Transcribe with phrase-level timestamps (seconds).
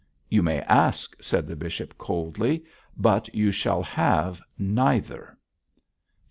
[0.29, 2.65] 'You may ask,' said the bishop, coldly,
[2.97, 5.37] 'but you shall have neither.'